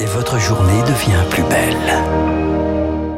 et 0.00 0.06
votre 0.06 0.38
journée 0.38 0.80
devient 0.82 1.22
plus 1.30 1.42
belle. 1.44 1.76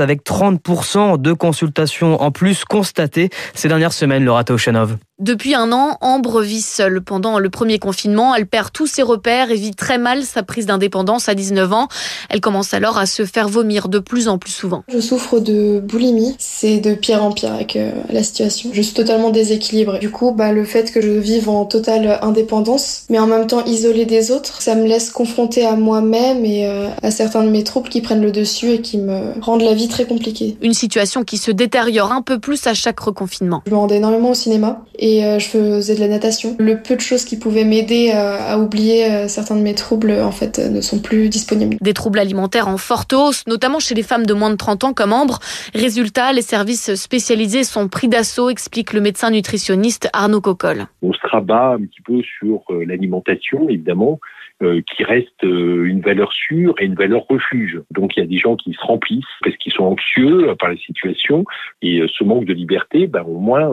avec 0.00 0.24
30% 0.24 1.20
de 1.20 1.32
consultations 1.32 2.20
en 2.20 2.30
plus 2.30 2.64
constatées 2.64 3.30
ces 3.54 3.68
dernières 3.68 3.92
semaines, 3.92 4.24
Laura 4.24 4.44
Taushanov. 4.44 4.96
Depuis 5.20 5.52
un 5.56 5.72
an, 5.72 5.98
Ambre 6.00 6.42
vit 6.42 6.62
seule. 6.62 7.00
Pendant 7.00 7.40
le 7.40 7.50
premier 7.50 7.80
confinement, 7.80 8.36
elle 8.36 8.46
perd 8.46 8.70
tous 8.72 8.86
ses 8.86 9.02
repères 9.02 9.50
et 9.50 9.56
vit 9.56 9.74
très 9.74 9.98
mal 9.98 10.22
sa 10.22 10.44
prise 10.44 10.66
d'indépendance 10.66 11.28
à 11.28 11.34
19 11.34 11.72
ans. 11.72 11.88
Elle 12.30 12.40
commence 12.40 12.72
alors 12.72 12.98
à 12.98 13.06
se 13.06 13.24
faire 13.24 13.48
vomir 13.48 13.88
de 13.88 13.98
plus 13.98 14.28
en 14.28 14.38
plus 14.38 14.52
souvent. 14.52 14.84
Je 14.86 15.00
souffre 15.00 15.40
de 15.40 15.80
boulimie. 15.80 16.36
C'est 16.38 16.78
de 16.78 16.94
pire 16.94 17.24
en 17.24 17.32
pire 17.32 17.52
avec 17.52 17.74
euh, 17.74 17.90
la 18.12 18.22
situation. 18.22 18.70
Je 18.72 18.80
suis 18.80 18.94
totalement 18.94 19.30
déséquilibrée. 19.30 19.98
Du 19.98 20.12
coup, 20.12 20.30
bah, 20.30 20.52
le 20.52 20.64
fait 20.64 20.92
que 20.92 21.00
je 21.00 21.10
vive 21.10 21.48
en 21.48 21.64
totale 21.64 22.20
indépendance, 22.22 23.02
mais 23.10 23.18
en 23.18 23.26
même 23.26 23.48
temps 23.48 23.64
isolée 23.64 24.04
des 24.04 24.30
autres, 24.30 24.62
ça 24.62 24.76
me 24.76 24.86
laisse 24.86 25.10
confrontée 25.10 25.66
à 25.66 25.74
moi-même 25.74 26.44
et 26.44 26.68
euh, 26.68 26.90
à 27.02 27.10
certains 27.10 27.42
de 27.42 27.50
mes 27.50 27.64
troubles 27.64 27.88
qui 27.88 28.02
prennent 28.02 28.22
le 28.22 28.30
dessus 28.30 28.70
et 28.70 28.80
qui 28.82 28.98
me 28.98 29.32
rendent 29.40 29.62
la 29.62 29.74
vie 29.74 29.88
très 29.88 30.04
compliquée. 30.04 30.56
Une 30.62 30.74
situation 30.74 31.24
qui 31.24 31.38
se 31.38 31.50
détériore 31.50 32.12
un 32.12 32.22
peu 32.22 32.38
plus 32.38 32.68
à 32.68 32.74
chaque 32.74 33.00
reconfinement. 33.00 33.64
Je 33.66 33.72
me 33.72 33.76
rendais 33.78 33.96
énormément 33.96 34.30
au 34.30 34.34
cinéma 34.34 34.84
et 34.96 35.07
euh, 35.24 35.38
je 35.38 35.48
faisais 35.48 35.94
de 35.94 36.00
la 36.00 36.08
natation. 36.08 36.56
Le 36.58 36.80
peu 36.82 36.94
de 36.96 37.00
choses 37.00 37.24
qui 37.24 37.38
pouvaient 37.38 37.64
m'aider 37.64 38.10
à, 38.12 38.58
oublier 38.58 39.04
euh, 39.04 39.28
certains 39.28 39.56
de 39.56 39.62
mes 39.62 39.74
troubles, 39.74 40.12
en 40.12 40.30
fait, 40.30 40.58
ne 40.58 40.80
sont 40.80 41.00
plus 41.00 41.28
disponibles. 41.28 41.76
Des 41.80 41.94
troubles 41.94 42.18
alimentaires 42.18 42.68
en 42.68 42.78
forte 42.78 43.12
hausse, 43.12 43.46
notamment 43.46 43.78
chez 43.78 43.94
les 43.94 44.02
femmes 44.02 44.26
de 44.26 44.34
moins 44.34 44.50
de 44.50 44.56
30 44.56 44.84
ans 44.84 44.92
comme 44.92 45.12
Ambre. 45.12 45.38
Résultat, 45.74 46.32
les 46.32 46.42
services 46.42 46.94
spécialisés 46.94 47.64
sont 47.64 47.88
pris 47.88 48.08
d'assaut, 48.08 48.50
explique 48.50 48.92
le 48.92 49.00
médecin 49.00 49.30
nutritionniste 49.30 50.08
Arnaud 50.12 50.40
Cocolle. 50.40 50.86
On 51.02 51.12
se 51.12 51.26
rabat 51.26 51.74
un 51.74 51.84
petit 51.84 52.02
peu 52.02 52.20
sur 52.38 52.62
euh, 52.70 52.84
l'alimentation, 52.84 53.68
évidemment, 53.68 54.20
qui 54.60 55.04
reste 55.04 55.44
une 55.44 56.00
valeur 56.00 56.32
sûre 56.32 56.74
et 56.80 56.84
une 56.84 56.96
valeur 56.96 57.24
refuge. 57.28 57.80
Donc 57.92 58.16
il 58.16 58.20
y 58.20 58.22
a 58.24 58.26
des 58.26 58.38
gens 58.38 58.56
qui 58.56 58.72
se 58.72 58.84
remplissent 58.84 59.24
parce 59.44 59.56
qu'ils 59.56 59.72
sont 59.72 59.84
anxieux 59.84 60.52
par 60.58 60.70
la 60.70 60.76
situation 60.76 61.44
et 61.80 62.02
ce 62.08 62.24
manque 62.24 62.44
de 62.44 62.54
liberté, 62.54 63.06
ben, 63.06 63.22
au 63.22 63.38
moins 63.38 63.70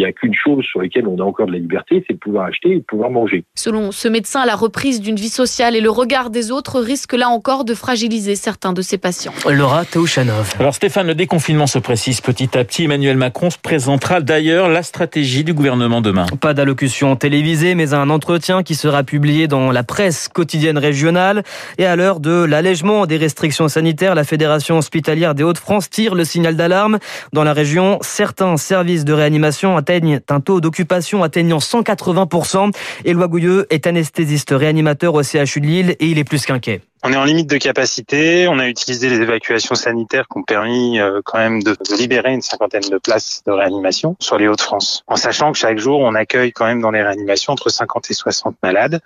il 0.00 0.04
n'y 0.04 0.08
a 0.08 0.12
qu'une 0.12 0.34
chose 0.34 0.64
sur 0.64 0.80
laquelle 0.80 1.06
on 1.06 1.18
a 1.18 1.22
encore 1.22 1.46
de 1.46 1.52
la 1.52 1.58
liberté, 1.58 2.02
c'est 2.06 2.14
de 2.14 2.18
pouvoir 2.18 2.46
acheter 2.46 2.70
et 2.70 2.76
de 2.76 2.84
pouvoir 2.84 3.10
manger. 3.10 3.44
Selon 3.54 3.92
ce 3.92 4.08
médecin, 4.08 4.46
la 4.46 4.56
reprise 4.56 5.02
d'une 5.02 5.16
vie 5.16 5.28
sociale 5.28 5.76
et 5.76 5.82
le 5.82 5.90
regard 5.90 6.30
des 6.30 6.50
autres 6.50 6.80
risquent 6.80 7.18
là 7.18 7.28
encore 7.28 7.66
de 7.66 7.74
fragiliser 7.74 8.34
certains 8.34 8.72
de 8.72 8.80
ses 8.80 8.96
patients. 8.96 9.34
Laura 9.50 9.84
Taouchanov. 9.84 10.54
Alors 10.58 10.74
Stéphane, 10.74 11.06
le 11.06 11.14
déconfinement 11.14 11.66
se 11.66 11.78
précise 11.78 12.22
petit 12.22 12.56
à 12.56 12.64
petit. 12.64 12.84
Emmanuel 12.84 13.18
Macron 13.18 13.50
se 13.50 13.58
présentera 13.58 14.22
d'ailleurs 14.22 14.70
la 14.70 14.82
stratégie 14.82 15.44
du 15.44 15.52
gouvernement 15.52 16.00
demain. 16.00 16.24
Pas 16.40 16.54
d'allocution 16.54 17.14
télévisée, 17.16 17.74
mais 17.74 17.92
un 17.92 18.08
entretien 18.08 18.62
qui 18.62 18.76
sera 18.76 19.02
publié 19.02 19.48
dans 19.48 19.70
la 19.70 19.82
presse 19.82 20.28
quotidienne 20.28 20.78
régionale. 20.78 21.42
Et 21.76 21.84
à 21.84 21.94
l'heure 21.94 22.20
de 22.20 22.44
l'allègement 22.44 23.04
des 23.04 23.18
restrictions 23.18 23.68
sanitaires, 23.68 24.14
la 24.14 24.24
Fédération 24.24 24.78
hospitalière 24.78 25.34
des 25.34 25.42
Hauts-de-France 25.42 25.90
tire 25.90 26.14
le 26.14 26.24
signal 26.24 26.56
d'alarme. 26.56 26.98
Dans 27.34 27.44
la 27.44 27.52
région, 27.52 27.98
certains 28.00 28.56
services 28.56 29.04
de 29.04 29.12
réanimation 29.12 29.76
atteignent 29.90 30.20
un 30.28 30.40
taux 30.40 30.60
d'occupation 30.60 31.22
atteignant 31.24 31.58
180%. 31.58 32.72
Éloi 33.04 33.26
Gouilleux 33.26 33.66
est 33.70 33.86
anesthésiste 33.88 34.50
réanimateur 34.50 35.14
au 35.14 35.22
CHU 35.22 35.60
de 35.60 35.66
Lille 35.66 35.96
et 35.98 36.06
il 36.06 36.18
est 36.18 36.24
plus 36.24 36.46
qu'inquiet. 36.46 36.80
On 37.02 37.12
est 37.14 37.16
en 37.16 37.24
limite 37.24 37.48
de 37.48 37.56
capacité. 37.56 38.46
On 38.48 38.58
a 38.58 38.68
utilisé 38.68 39.08
les 39.08 39.22
évacuations 39.22 39.74
sanitaires 39.74 40.26
qui 40.30 40.38
ont 40.38 40.42
permis 40.42 41.00
euh, 41.00 41.20
quand 41.24 41.38
même 41.38 41.62
de, 41.62 41.74
libérer 41.96 42.32
une 42.32 42.42
cinquantaine 42.42 42.88
de 42.90 42.98
places 42.98 43.42
de 43.46 43.52
réanimation 43.52 44.16
sur 44.20 44.36
les 44.36 44.48
Hauts-de-France. 44.48 45.02
En 45.06 45.16
sachant 45.16 45.52
que 45.52 45.58
chaque 45.58 45.78
jour, 45.78 46.00
on 46.00 46.14
accueille 46.14 46.52
quand 46.52 46.66
même 46.66 46.82
dans 46.82 46.90
les 46.90 47.02
réanimations 47.02 47.54
entre 47.54 47.70
50 47.70 48.10
et 48.10 48.14
60 48.14 48.56
malades. 48.62 49.00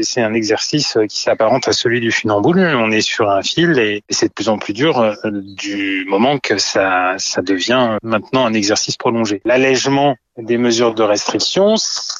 C'est 0.00 0.22
un 0.22 0.32
exercice 0.32 0.96
euh, 0.96 1.06
qui 1.06 1.20
s'apparente 1.20 1.68
à 1.68 1.72
celui 1.72 2.00
du 2.00 2.12
funambule. 2.12 2.60
On 2.60 2.90
est 2.90 3.02
sur 3.02 3.30
un 3.30 3.42
fil 3.42 3.78
et, 3.78 4.02
c'est 4.08 4.28
de 4.28 4.32
plus 4.32 4.48
en 4.48 4.56
plus 4.56 4.72
dur 4.72 4.98
euh, 4.98 5.14
du 5.24 6.06
moment 6.08 6.38
que 6.38 6.56
ça, 6.56 7.14
ça 7.18 7.42
devient 7.42 7.98
maintenant 8.02 8.46
un 8.46 8.54
exercice 8.54 8.96
prolongé. 8.96 9.42
L'allègement 9.44 10.16
des 10.38 10.58
mesures 10.58 10.94
de 10.94 11.02
restriction, 11.02 11.74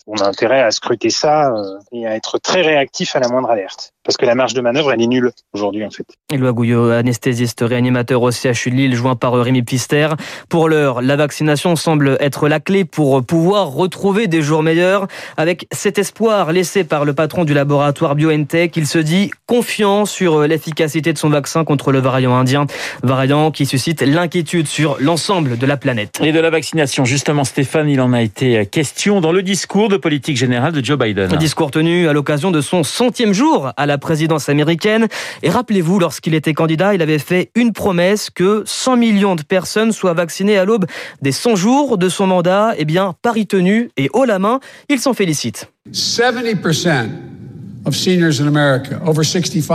on 0.07 0.17
a 0.17 0.27
intérêt 0.27 0.63
à 0.63 0.71
scruter 0.71 1.11
ça 1.11 1.53
et 1.93 2.07
à 2.07 2.15
être 2.15 2.39
très 2.39 2.63
réactif 2.63 3.17
à 3.17 3.21
la 3.21 3.29
moindre 3.29 3.51
alerte 3.51 3.95
parce 4.05 4.19
que 4.19 4.27
la 4.27 4.35
marge 4.35 4.55
de 4.55 4.61
manœuvre, 4.61 4.93
elle 4.93 5.01
est 5.01 5.07
nulle 5.07 5.33
aujourd'hui 5.55 5.85
en 5.85 5.91
fait. 5.91 6.05
Éloi 6.31 6.53
Gouillot, 6.53 6.91
anesthésiste 6.91 7.65
réanimateur 7.67 8.23
au 8.23 8.31
CHU 8.31 8.71
de 8.71 8.77
Lille, 8.77 8.95
joint 8.95 9.17
par 9.17 9.33
Rémi 9.33 9.63
Pister. 9.63 10.09
Pour 10.49 10.69
l'heure, 10.69 11.01
la 11.01 11.17
vaccination 11.17 11.75
semble 11.75 12.19
être 12.21 12.49
la 12.49 12.61
clé 12.61 12.85
pour 12.85 13.25
pouvoir 13.25 13.69
retrouver 13.69 14.27
des 14.27 14.43
jours 14.43 14.63
meilleurs. 14.63 15.07
Avec 15.37 15.67
cet 15.73 15.99
espoir 15.99 16.53
laissé 16.53 16.85
par 16.85 17.05
le 17.05 17.15
patron 17.15 17.45
du 17.45 17.55
laboratoire 17.55 18.15
BioNTech, 18.15 18.77
il 18.77 18.87
se 18.87 18.99
dit 18.99 19.31
confiant 19.47 20.05
sur 20.05 20.43
l'efficacité 20.43 21.13
de 21.13 21.19
son 21.19 21.31
vaccin 21.31 21.65
contre 21.65 21.91
le 21.91 22.01
variant 22.01 22.37
indien, 22.37 22.67
variant 23.03 23.51
qui 23.51 23.65
suscite 23.65 24.03
l'inquiétude 24.03 24.67
sur 24.67 24.99
l'ensemble 25.01 25.57
de 25.57 25.67
la 25.67 25.79
planète. 25.79 26.21
Et 26.23 26.33
de 26.33 26.41
la 26.41 26.51
vaccination, 26.51 27.07
justement 27.07 27.45
Stéphane, 27.45 27.89
il 27.89 28.01
en 28.03 28.04
a 28.13 28.21
été 28.21 28.67
question 28.67 29.23
dans 29.23 29.33
le 29.33 29.43
discours 29.43 29.89
de 29.89 29.97
politique 29.97 30.37
générale 30.37 30.73
de 30.73 30.85
Joe 30.85 30.99
Biden. 30.99 31.33
Un 31.33 31.37
discours 31.37 31.71
tenu 31.71 32.07
à 32.07 32.13
l'occasion 32.13 32.51
de 32.51 32.61
son 32.61 32.83
centième 32.85 33.33
jour 33.33 33.71
à 33.77 33.87
la 33.87 33.95
la 33.95 33.99
présidence 33.99 34.49
américaine. 34.49 35.07
Et 35.45 35.51
rappelez-vous, 35.51 36.01
lorsqu'il 36.01 36.35
était 36.35 36.53
candidat, 36.53 36.97
il 36.97 37.03
avait 37.03 37.21
fait 37.21 37.53
une 37.55 37.73
promesse 37.73 38.29
que 38.29 38.65
100 38.67 38.97
millions 38.97 39.37
de 39.37 39.43
personnes 39.43 39.93
soient 39.93 40.15
vaccinées 40.15 40.59
à 40.59 40.65
l'aube 40.65 40.87
des 41.23 41.31
100 41.31 41.55
jours 41.55 41.97
de 41.97 42.09
son 42.09 42.27
mandat. 42.27 42.75
Eh 42.77 42.85
bien, 42.85 43.15
pari 43.23 43.47
tenu 43.47 43.91
et 43.97 44.11
haut 44.13 44.25
la 44.25 44.41
main, 44.41 44.59
il 44.89 44.99
s'en 44.99 45.15
félicite. 45.15 45.71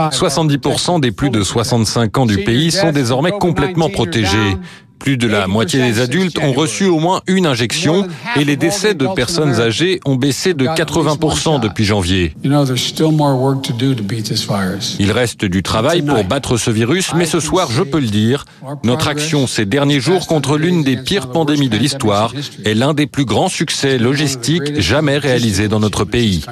70% 0.10 1.00
des 1.00 1.12
plus 1.12 1.30
de 1.30 1.42
65 1.42 2.18
ans 2.18 2.26
du 2.26 2.44
pays 2.44 2.72
sont 2.72 2.92
désormais 2.92 3.32
complètement 3.32 3.90
protégés. 3.90 4.58
Plus 5.00 5.18
de 5.18 5.28
la 5.28 5.48
moitié 5.48 5.82
des 5.82 6.02
adultes 6.02 6.40
ont 6.40 6.52
reçu 6.52 6.86
au 6.86 7.00
moins 7.00 7.22
une 7.28 7.46
injection 7.46 8.08
et 8.36 8.44
les 8.44 8.58
décès 8.58 8.94
de 8.94 9.08
personnes 9.16 9.60
âgées 9.60 10.00
ont 10.06 10.16
baissé 10.16 10.54
de 10.54 10.66
80% 10.66 11.60
depuis 11.62 11.86
janvier. 11.86 12.34
Il 15.00 15.12
reste 15.12 15.46
du 15.46 15.64
travail 15.64 16.02
pour 16.02 16.24
battre 16.24 16.58
ce 16.58 16.72
virus, 16.72 17.14
mais 17.16 17.26
ce 17.26 17.40
soir, 17.40 17.70
je 17.72 17.84
peux 17.84 18.00
le 18.00 18.08
dire, 18.08 18.46
notre 18.84 19.08
action 19.08 19.48
ces 19.48 19.66
derniers 19.66 20.00
jours 20.00 20.28
contre 20.28 20.58
l'une 20.58 20.84
des 20.84 20.98
pires 20.98 21.32
pandémies 21.32 21.70
de 21.70 21.78
l'histoire 21.78 22.34
est 22.66 22.74
l'un 22.74 22.94
des 22.94 23.08
plus 23.08 23.26
grands 23.26 23.50
succès 23.50 23.98
logistiques 23.98 24.80
jamais 24.80 25.18
réalisés 25.18 25.68
dans 25.68 25.80
notre 25.80 26.04
pays. 26.04 26.46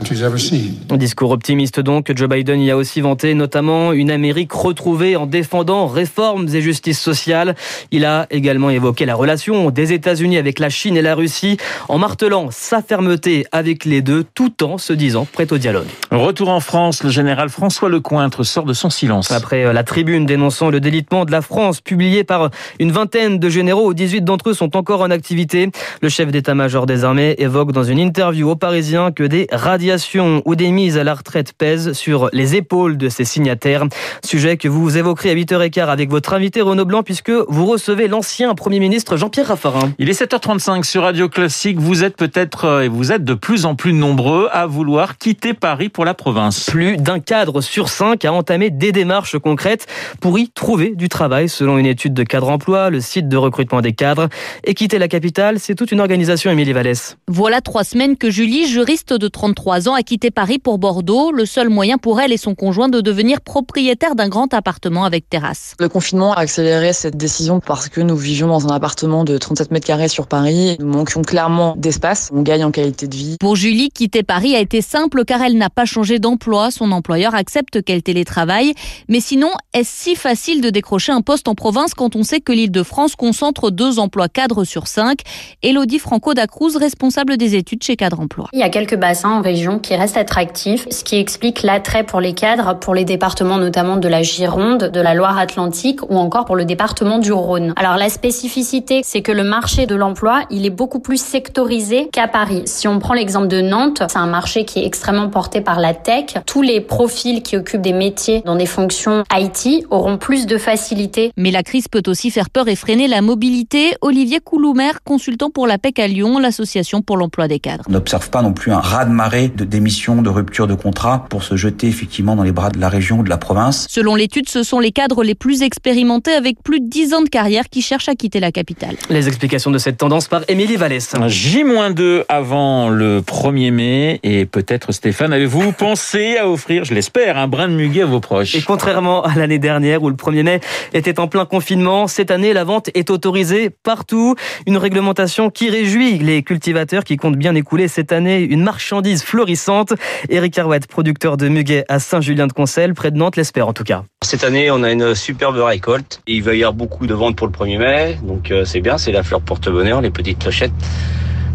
Un 0.90 0.98
discours 0.98 1.32
optimiste 1.32 1.80
donc, 1.80 2.12
Joe 2.16 2.30
Biden 2.30 2.62
y 2.62 2.72
a 2.72 2.78
aussi 2.78 3.02
vanté 3.02 3.34
notamment 3.34 3.94
une 3.94 4.12
Amérique 4.12 4.54
retrouvée 4.54 5.16
en 5.16 5.26
défendant 5.26 5.88
réformes 5.88 6.48
et 6.54 6.62
justice 6.62 7.00
sociale. 7.00 7.56
Il 7.92 8.06
a 8.06 8.28
également 8.38 8.70
évoqué 8.70 9.06
la 9.06 9.16
relation 9.16 9.70
des 9.70 9.92
États-Unis 9.92 10.38
avec 10.38 10.60
la 10.60 10.70
Chine 10.70 10.96
et 10.96 11.02
la 11.02 11.16
Russie 11.16 11.58
en 11.90 11.98
martelant 11.98 12.48
sa 12.52 12.82
fermeté 12.82 13.46
avec 13.52 13.84
les 13.84 14.02
deux 14.02 14.24
tout 14.34 14.64
en 14.64 14.78
se 14.78 14.94
disant 14.94 15.28
prêt 15.32 15.52
au 15.52 15.58
dialogue. 15.58 15.88
Retour 16.12 16.50
en 16.50 16.60
France, 16.60 17.04
le 17.04 17.10
général 17.10 17.50
François 17.50 17.90
Lecointre 17.90 18.46
sort 18.46 18.66
de 18.66 18.74
son 18.74 18.90
silence. 18.90 19.32
Après 19.32 19.66
euh, 19.66 19.74
la 19.74 19.84
tribune 19.84 20.26
dénonçant 20.26 20.70
le 20.70 20.80
délitement 20.80 21.26
de 21.26 21.32
la 21.32 21.42
France 21.42 21.82
publiée 21.82 22.24
par 22.24 22.50
une 22.80 22.92
vingtaine 22.92 23.40
de 23.40 23.50
généraux, 23.50 23.94
18 23.94 24.22
d'entre 24.22 24.50
eux 24.50 24.54
sont 24.54 24.78
encore 24.78 25.02
en 25.02 25.12
activité. 25.12 25.70
Le 26.02 26.10
chef 26.10 26.32
d'état-major 26.32 26.86
des 26.86 27.04
armées 27.04 27.36
évoque 27.40 27.72
dans 27.72 27.84
une 27.84 28.00
interview 28.00 28.50
aux 28.50 28.56
Parisiens 28.56 29.12
que 29.12 29.24
des 29.24 29.48
radiations 29.52 30.42
ou 30.46 30.56
des 30.56 30.72
mises 30.72 30.98
à 30.98 31.04
la 31.04 31.16
retraite 31.16 31.54
pèsent 31.58 31.94
sur 31.94 32.30
les 32.34 32.56
épaules 32.56 32.98
de 32.98 33.10
ses 33.10 33.26
signataires. 33.26 33.86
Sujet 34.24 34.58
que 34.58 34.68
vous 34.68 34.98
évoquerez 34.98 35.32
à 35.32 35.36
8h15 35.36 35.88
avec 35.88 36.10
votre 36.10 36.34
invité 36.34 36.62
Renaud 36.62 36.86
Blanc 36.86 37.04
puisque 37.04 37.32
vous 37.32 37.66
recevez 37.66 38.08
l'ancien 38.08 38.27
l'ancien 38.28 38.56
Premier 38.56 38.80
ministre 38.80 39.16
Jean-Pierre 39.16 39.48
Raffarin. 39.48 39.94
Il 40.00 40.10
est 40.10 40.22
7h35 40.22 40.84
sur 40.84 41.04
Radio 41.04 41.30
Classique. 41.30 41.80
Vous 41.80 42.04
êtes 42.04 42.18
peut-être 42.18 42.66
euh, 42.66 42.82
et 42.82 42.90
vous 42.90 43.14
êtes 43.14 43.24
de 43.24 43.34
plus 43.34 43.66
en 43.66 43.74
plus 43.74 43.94
nombreux 43.94 44.50
à 44.52 44.66
vouloir 44.66 45.18
quitter 45.18 45.54
Paris 45.54 45.88
pour 45.88 46.04
la 46.04 46.14
province. 46.14 46.66
Plus 46.66 46.98
d'un 46.98 47.22
cadre 47.22 47.62
sur 47.62 47.88
cinq 47.88 48.26
a 48.26 48.34
entamé 48.34 48.70
des 48.70 48.92
démarches 48.92 49.40
concrètes 49.40 49.88
pour 50.20 50.38
y 50.40 50.50
trouver 50.50 50.94
du 50.94 51.08
travail, 51.08 51.48
selon 51.48 51.78
une 51.78 51.86
étude 51.86 52.14
de 52.14 52.24
Cadre 52.24 52.50
Emploi, 52.50 52.90
le 52.90 53.00
site 53.00 53.30
de 53.30 53.38
recrutement 53.38 53.80
des 53.80 53.94
cadres. 53.94 54.28
Et 54.66 54.74
quitter 54.74 55.00
la 55.00 55.08
capitale, 55.08 55.58
c'est 55.58 55.76
toute 55.76 55.94
une 55.94 56.02
organisation, 56.02 56.52
Émilie 56.52 56.74
Vallès. 56.74 57.16
Voilà 57.30 57.62
trois 57.62 57.86
semaines 57.86 58.18
que 58.18 58.30
Julie, 58.30 58.68
juriste 58.68 59.14
de 59.14 59.28
33 59.30 59.88
ans, 59.88 59.94
a 59.94 60.04
quitté 60.04 60.32
Paris 60.32 60.60
pour 60.60 60.80
Bordeaux. 60.80 61.32
Le 61.32 61.46
seul 61.46 61.70
moyen 61.70 61.98
pour 61.98 62.20
elle 62.20 62.34
et 62.34 62.38
son 62.38 62.56
conjoint 62.56 62.90
de 62.90 63.00
devenir 63.00 63.40
propriétaire 63.40 64.16
d'un 64.16 64.28
grand 64.28 64.54
appartement 64.54 65.06
avec 65.06 65.30
terrasse. 65.30 65.76
Le 65.80 65.88
confinement 65.88 66.34
a 66.34 66.40
accéléré 66.40 66.92
cette 66.92 67.16
décision 67.16 67.62
parce 67.62 67.88
que 67.88 68.02
nous 68.02 68.17
vivions 68.18 68.48
dans 68.48 68.68
un 68.68 68.76
appartement 68.76 69.24
de 69.24 69.38
37 69.38 69.72
mètres 69.72 69.88
carrés 69.88 70.08
sur 70.08 70.28
Paris. 70.28 70.78
Nous 70.80 70.88
manquions 70.88 71.22
clairement 71.22 71.76
d'espace. 71.78 72.30
On 72.34 72.42
gagne 72.42 72.64
en 72.64 72.72
qualité 72.72 73.08
de 73.08 73.16
vie. 73.16 73.38
Pour 73.40 73.56
Julie, 73.56 73.90
quitter 73.90 74.24
Paris 74.24 74.56
a 74.56 74.60
été 74.60 74.82
simple 74.82 75.24
car 75.26 75.42
elle 75.42 75.58
n'a 75.58 75.70
pas 75.70 75.86
changé 75.86 76.20
d'emploi. 76.20 76.72
Son 76.72 76.92
employeur 76.92 77.36
accepte 77.36 77.82
qu'elle 77.82 78.04
télétravaille. 78.04 78.74
Mais 79.08 79.20
sinon, 79.20 79.50
est-ce 79.74 79.92
si 79.92 80.16
facile 80.16 80.62
de 80.62 80.70
décrocher 80.70 81.12
un 81.12 81.22
poste 81.22 81.48
en 81.48 81.56
province 81.56 81.94
quand 81.94 82.16
on 82.16 82.24
sait 82.24 82.42
que 82.42 82.52
l'île 82.52 82.72
de 82.72 82.84
France 82.84 83.16
concentre 83.16 83.72
deux 83.72 84.00
emplois 84.00 84.30
cadres 84.30 84.64
sur 84.64 84.88
cinq? 84.88 85.22
Elodie 85.64 86.00
Franco 86.00 86.34
Dacruz, 86.34 86.76
responsable 86.78 87.38
des 87.38 87.56
études 87.56 87.84
chez 87.84 87.96
Cadre 87.96 88.20
Emploi. 88.20 88.50
Il 88.54 88.60
y 88.60 88.64
a 88.64 88.70
quelques 88.70 88.98
bassins 88.98 89.30
en 89.30 89.42
région 89.42 89.80
qui 89.80 89.96
restent 89.96 90.18
attractifs, 90.18 90.88
ce 90.90 91.04
qui 91.04 91.18
explique 91.18 91.64
l'attrait 91.64 92.04
pour 92.04 92.22
les 92.22 92.34
cadres, 92.34 92.78
pour 92.80 92.94
les 92.94 93.06
départements 93.06 93.58
notamment 93.58 93.98
de 93.98 94.08
la 94.08 94.24
Gironde, 94.24 94.92
de 94.92 95.02
la 95.02 95.14
Loire-Atlantique 95.14 96.02
ou 96.10 96.18
encore 96.18 96.46
pour 96.46 96.56
le 96.56 96.66
département 96.66 97.20
du 97.20 97.32
Rhône. 97.32 97.74
Alors 97.76 97.96
la 98.08 98.14
spécificité, 98.14 99.02
c'est 99.04 99.22
que 99.22 99.34
le 99.34 99.44
marché 99.44 99.86
de 99.86 99.94
l'emploi, 99.94 100.46
il 100.50 100.66
est 100.66 100.70
beaucoup 100.70 101.00
plus 101.00 101.22
sectorisé 101.22 102.08
qu'à 102.14 102.30
Paris. 102.30 102.62
Si 102.64 102.88
on 102.88 103.00
prend 103.00 103.14
l'exemple 103.14 103.50
de 103.50 103.60
Nantes, 103.60 104.02
c'est 104.08 104.18
un 104.18 104.28
marché 104.28 104.64
qui 104.64 104.80
est 104.80 104.86
extrêmement 104.86 105.28
porté 105.28 105.60
par 105.60 105.82
la 105.82 105.94
tech. 105.94 106.36
Tous 106.46 106.62
les 106.62 106.80
profils 106.80 107.44
qui 107.44 107.58
occupent 107.58 107.82
des 107.82 107.92
métiers 107.92 108.44
dans 108.46 108.56
des 108.56 108.66
fonctions 108.66 109.26
IT 109.34 109.86
auront 109.90 110.18
plus 110.18 110.46
de 110.46 110.58
facilité. 110.58 111.34
Mais 111.36 111.52
la 111.52 111.64
crise 111.64 111.90
peut 111.90 112.02
aussi 112.08 112.32
faire 112.32 112.50
peur 112.50 112.70
et 112.70 112.78
freiner 112.78 113.10
la 113.10 113.22
mobilité. 113.22 113.96
Olivier 114.00 114.40
Couloumer, 114.40 114.92
consultant 115.04 115.50
pour 115.50 115.68
la 115.68 115.78
PEC 115.78 116.00
à 116.00 116.08
Lyon, 116.08 116.40
l'association 116.40 117.02
pour 117.02 117.18
l'emploi 117.18 117.50
des 117.50 117.60
cadres. 117.60 117.84
On 117.90 117.92
n'observe 117.92 118.30
pas 118.30 118.42
non 118.42 118.54
plus 118.54 118.72
un 118.72 118.80
raz-de-marée 118.80 119.50
de 119.50 119.66
démissions, 119.66 120.22
de 120.22 120.30
ruptures 120.30 120.68
de 120.68 120.76
contrat 120.76 121.26
pour 121.30 121.44
se 121.44 121.58
jeter 121.58 121.88
effectivement 121.88 122.38
dans 122.38 122.44
les 122.44 122.54
bras 122.54 122.70
de 122.70 122.80
la 122.80 122.88
région 122.88 123.20
ou 123.20 123.24
de 123.24 123.30
la 123.30 123.38
province. 123.38 123.86
Selon 123.90 124.16
l'étude, 124.16 124.48
ce 124.48 124.64
sont 124.64 124.80
les 124.80 124.94
cadres 124.94 125.26
les 125.26 125.36
plus 125.36 125.62
expérimentés 125.62 126.32
avec 126.32 126.64
plus 126.64 126.80
de 126.80 126.88
10 126.88 127.14
ans 127.14 127.22
de 127.22 127.28
carrière 127.28 127.68
qui 127.68 127.82
cherchent 127.82 127.97
à 128.08 128.16
quitter 128.16 128.40
la 128.40 128.52
capitale. 128.52 128.96
Les 129.10 129.28
explications 129.28 129.72
de 129.72 129.78
cette 129.78 129.98
tendance 129.98 130.28
par 130.28 130.42
Émilie 130.48 130.76
Vallès. 130.76 131.16
J-2 131.28 132.24
avant 132.30 132.90
le 132.90 133.22
1er 133.22 133.72
mai 133.72 134.20
et 134.24 134.46
peut-être 134.46 134.92
Stéphane, 134.92 135.34
avez-vous 135.34 135.72
pensé 135.78 136.38
à 136.38 136.48
offrir, 136.48 136.86
je 136.86 136.94
l'espère, 136.94 137.38
un 137.38 137.48
brin 137.48 137.68
de 137.68 137.74
muguet 137.74 138.04
à 138.04 138.06
vos 138.06 138.20
proches? 138.20 138.56
Et 138.56 138.62
contrairement 138.62 139.24
à 139.24 139.36
l'année 139.36 139.60
dernière 139.60 140.04
où 140.04 140.10
le 140.10 140.16
1er 140.16 140.44
mai 140.44 140.60
était 140.94 141.20
en 141.20 141.28
plein 141.28 141.46
confinement, 141.46 142.08
cette 142.08 142.32
année 142.32 142.54
la 142.54 142.64
vente 142.64 142.90
est 142.94 143.10
autorisée 143.10 143.70
partout. 143.70 144.36
Une 144.66 144.78
réglementation 144.78 145.50
qui 145.50 145.70
réjouit 145.70 146.20
les 146.20 146.44
cultivateurs 146.44 147.04
qui 147.04 147.18
comptent 147.18 147.38
bien 147.38 147.56
écouler 147.56 147.88
cette 147.88 148.12
année 148.12 148.40
une 148.42 148.64
marchandise 148.64 149.24
florissante. 149.24 149.94
Eric 150.30 150.58
Arouette, 150.60 150.88
producteur 150.88 151.38
de 151.38 151.50
muguet 151.50 151.86
à 151.90 152.00
Saint-Julien-de-Concel, 152.00 152.94
près 152.94 153.12
de 153.12 153.18
Nantes, 153.18 153.36
l'espère 153.36 153.68
en 153.68 153.74
tout 153.74 153.84
cas. 153.84 154.04
Cette 154.24 154.44
année, 154.44 154.70
on 154.72 154.84
a 154.84 154.92
une 154.92 155.16
superbe 155.16 155.58
récolte. 155.58 156.22
Il 156.28 156.44
va 156.44 156.54
y 156.54 156.58
avoir 156.58 156.74
beaucoup 156.74 157.08
de 157.08 157.14
ventes 157.14 157.36
pour 157.36 157.48
le 157.48 157.54
1er 157.54 157.77
donc 158.24 158.52
euh, 158.52 158.66
c'est 158.66 158.82
bien, 158.82 158.98
c'est 158.98 159.12
la 159.12 159.24
fleur 159.24 159.42
porte-bonheur, 159.42 160.02
les 160.02 160.10
petites 160.10 160.40
clochettes 160.40 160.72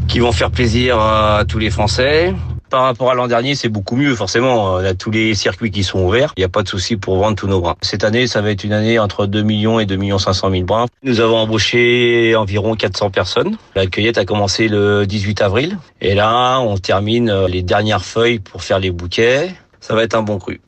qui 0.08 0.20
vont 0.20 0.32
faire 0.32 0.50
plaisir 0.50 0.98
à 0.98 1.44
tous 1.46 1.58
les 1.58 1.70
Français. 1.70 2.34
Par 2.70 2.84
rapport 2.84 3.10
à 3.10 3.14
l'an 3.14 3.26
dernier, 3.26 3.54
c'est 3.54 3.68
beaucoup 3.68 3.96
mieux, 3.96 4.14
forcément. 4.14 4.74
On 4.74 4.76
a 4.76 4.94
tous 4.94 5.10
les 5.10 5.34
circuits 5.34 5.70
qui 5.70 5.82
sont 5.82 6.00
ouverts. 6.00 6.32
Il 6.36 6.40
n'y 6.40 6.44
a 6.44 6.48
pas 6.48 6.62
de 6.62 6.68
souci 6.68 6.96
pour 6.96 7.18
vendre 7.18 7.36
tous 7.36 7.46
nos 7.46 7.60
brins. 7.60 7.76
Cette 7.82 8.02
année, 8.02 8.26
ça 8.26 8.40
va 8.40 8.50
être 8.50 8.64
une 8.64 8.72
année 8.72 8.98
entre 8.98 9.26
2 9.26 9.42
millions 9.42 9.78
et 9.78 9.84
2 9.84 9.96
millions 9.96 10.18
500 10.18 10.50
000 10.50 10.64
brins. 10.64 10.86
Nous 11.02 11.20
avons 11.20 11.36
embauché 11.36 12.34
environ 12.34 12.74
400 12.74 13.10
personnes. 13.10 13.56
La 13.74 13.86
cueillette 13.86 14.16
a 14.16 14.24
commencé 14.24 14.68
le 14.68 15.06
18 15.06 15.42
avril. 15.42 15.78
Et 16.00 16.14
là, 16.14 16.60
on 16.60 16.78
termine 16.78 17.44
les 17.46 17.62
dernières 17.62 18.04
feuilles 18.04 18.38
pour 18.38 18.62
faire 18.62 18.78
les 18.78 18.90
bouquets. 18.90 19.54
Ça 19.80 19.94
va 19.94 20.04
être 20.04 20.14
un 20.14 20.22
bon 20.22 20.38
cru. 20.38 20.60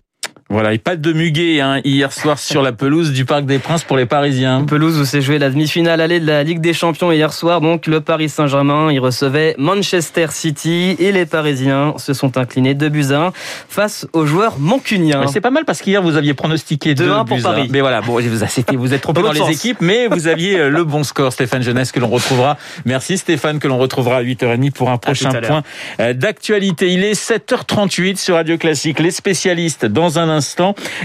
Voilà, 0.54 0.72
et 0.72 0.78
pas 0.78 0.94
de 0.94 1.12
muguet 1.12 1.60
hein, 1.60 1.80
hier 1.82 2.12
soir 2.12 2.38
sur 2.38 2.62
la 2.62 2.70
pelouse 2.70 3.10
du 3.10 3.24
Parc 3.24 3.44
des 3.44 3.58
Princes 3.58 3.82
pour 3.82 3.96
les 3.96 4.06
Parisiens. 4.06 4.62
Pelouse 4.62 5.00
où 5.00 5.04
s'est 5.04 5.20
jouée 5.20 5.40
la 5.40 5.50
demi-finale 5.50 6.00
allée 6.00 6.20
de 6.20 6.28
la 6.28 6.44
Ligue 6.44 6.60
des 6.60 6.72
Champions 6.72 7.10
hier 7.10 7.32
soir. 7.32 7.60
Donc 7.60 7.88
le 7.88 8.00
Paris 8.00 8.28
Saint-Germain, 8.28 8.92
il 8.92 9.00
recevait 9.00 9.56
Manchester 9.58 10.26
City 10.30 10.94
et 11.00 11.10
les 11.10 11.26
Parisiens 11.26 11.94
se 11.96 12.14
sont 12.14 12.38
inclinés 12.38 12.74
de 12.74 12.88
buts 12.88 13.12
1 13.12 13.32
face 13.68 14.06
aux 14.12 14.26
joueurs 14.26 14.60
mancuniens. 14.60 15.26
C'est 15.26 15.40
pas 15.40 15.50
mal 15.50 15.64
parce 15.64 15.82
qu'hier 15.82 16.00
vous 16.02 16.14
aviez 16.16 16.34
pronostiqué 16.34 16.94
2 16.94 17.10
1 17.10 17.24
pour 17.24 17.42
Paris. 17.42 17.68
Mais 17.72 17.80
voilà, 17.80 18.00
bon, 18.00 18.20
vous, 18.20 18.78
vous 18.78 18.94
êtes 18.94 19.00
trompé 19.00 19.22
dans 19.22 19.32
les 19.32 19.50
équipes, 19.50 19.78
mais 19.80 20.06
vous 20.06 20.28
aviez 20.28 20.60
euh, 20.60 20.70
le 20.70 20.84
bon 20.84 21.02
score, 21.02 21.32
Stéphane 21.32 21.64
Jeunesse, 21.64 21.90
que 21.90 21.98
l'on 21.98 22.10
retrouvera. 22.10 22.58
Merci 22.84 23.18
Stéphane, 23.18 23.58
que 23.58 23.66
l'on 23.66 23.78
retrouvera 23.78 24.18
à 24.18 24.22
8h30 24.22 24.70
pour 24.70 24.88
un 24.88 24.98
prochain 24.98 25.32
point 25.32 25.64
euh, 25.98 26.12
d'actualité. 26.12 26.92
Il 26.92 27.02
est 27.02 27.20
7h38 27.20 28.18
sur 28.18 28.36
Radio 28.36 28.56
Classique. 28.56 29.00
Les 29.00 29.10
spécialistes 29.10 29.84
dans 29.84 30.20
un 30.20 30.28
instant. 30.28 30.43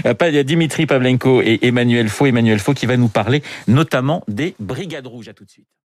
A 0.04 0.42
Dimitri 0.42 0.86
Pavlenko 0.86 1.42
et 1.42 1.58
Emmanuel 1.62 2.08
Faux. 2.08 2.26
Emmanuel 2.26 2.58
Faux 2.58 2.74
qui 2.74 2.86
va 2.86 2.96
nous 2.96 3.08
parler 3.08 3.42
notamment 3.68 4.22
des 4.28 4.54
Brigades 4.58 5.06
Rouges. 5.06 5.28
À 5.28 5.32
tout 5.32 5.44
de 5.44 5.50
suite. 5.50 5.70